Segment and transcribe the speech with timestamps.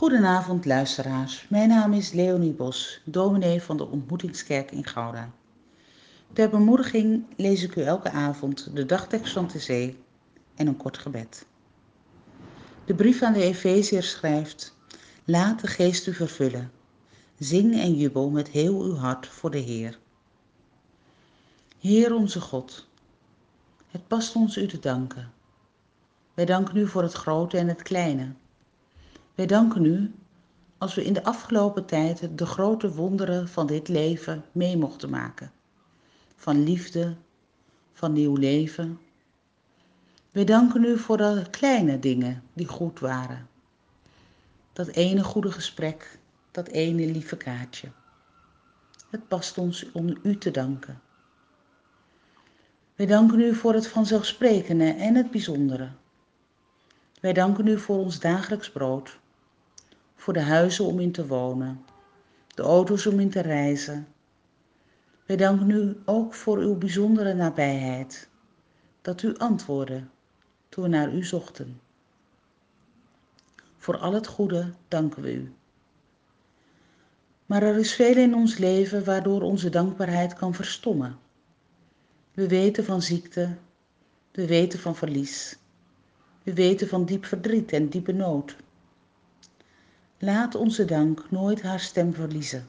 [0.00, 5.30] Goedenavond luisteraars, mijn naam is Leonie Bos, dominee van de Ontmoetingskerk in Gouda.
[6.32, 9.98] Ter bemoediging lees ik u elke avond de dagtekst van de zee
[10.54, 11.46] en een kort gebed.
[12.84, 14.76] De brief aan de Efeziërs schrijft,
[15.24, 16.72] laat de geest u vervullen.
[17.38, 19.98] Zing en jubel met heel uw hart voor de Heer.
[21.78, 22.88] Heer onze God,
[23.90, 25.32] het past ons u te danken.
[26.34, 28.32] Wij danken u voor het grote en het kleine
[29.40, 30.14] wij danken u
[30.78, 35.52] als we in de afgelopen tijd de grote wonderen van dit leven mee mochten maken.
[36.36, 37.16] Van liefde,
[37.92, 38.98] van nieuw leven.
[40.30, 43.48] Wij danken u voor de kleine dingen die goed waren.
[44.72, 46.18] Dat ene goede gesprek,
[46.50, 47.88] dat ene lieve kaartje.
[49.10, 51.00] Het past ons om u te danken.
[52.94, 55.90] Wij danken u voor het vanzelfsprekende en het bijzondere.
[57.20, 59.18] Wij danken u voor ons dagelijks brood
[60.20, 61.84] voor de huizen om in te wonen,
[62.54, 64.06] de auto's om in te reizen.
[65.26, 68.28] Wij danken u ook voor uw bijzondere nabijheid,
[69.02, 70.04] dat u antwoordde
[70.68, 71.80] toen we naar u zochten.
[73.78, 75.52] Voor al het goede danken we u.
[77.46, 81.18] Maar er is veel in ons leven waardoor onze dankbaarheid kan verstommen.
[82.34, 83.56] We weten van ziekte,
[84.30, 85.58] we weten van verlies,
[86.42, 88.56] we weten van diep verdriet en diepe nood.
[90.22, 92.66] Laat onze dank nooit haar stem verliezen.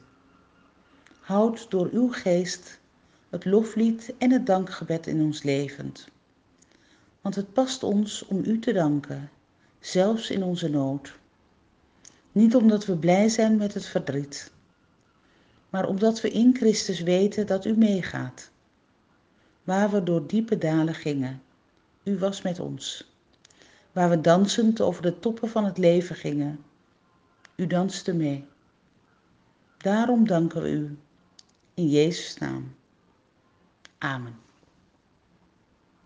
[1.20, 2.80] Houd door uw geest
[3.30, 6.08] het loflied en het dankgebed in ons levend.
[7.20, 9.30] Want het past ons om u te danken,
[9.80, 11.18] zelfs in onze nood.
[12.32, 14.52] Niet omdat we blij zijn met het verdriet,
[15.70, 18.50] maar omdat we in Christus weten dat u meegaat.
[19.64, 21.42] Waar we door diepe dalen gingen,
[22.02, 23.12] u was met ons.
[23.92, 26.64] Waar we dansend over de toppen van het leven gingen,
[27.56, 28.44] u danste mee.
[29.76, 30.98] Daarom danken we u.
[31.74, 32.74] In Jezus' naam.
[33.98, 34.36] Amen.